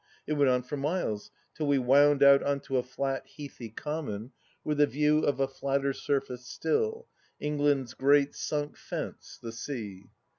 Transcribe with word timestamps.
It 0.25 0.33
went 0.33 0.49
on 0.49 0.63
for 0.63 0.77
miles, 0.77 1.29
till 1.53 1.67
we 1.67 1.77
wound 1.77 2.23
out 2.23 2.41
on 2.41 2.59
to 2.61 2.77
a 2.77 2.81
flat, 2.81 3.23
heathy 3.37 3.69
common, 3.69 4.31
with 4.63 4.81
a 4.81 4.87
view 4.87 5.19
of 5.19 5.39
a 5.39 5.47
flatter 5.47 5.93
surface 5.93 6.41
stUl, 6.43 7.05
England's 7.39 7.93
great 7.93 8.33
sunk 8.33 8.75
fence, 8.77 9.37
the 9.39 9.51
sea. 9.51 10.07